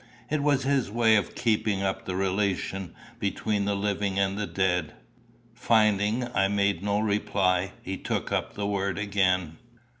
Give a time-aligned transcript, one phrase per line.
[0.31, 4.93] It was his way of keeping up the relation between the living and the dead.
[5.53, 9.57] Finding I made him no reply, he took up the word again.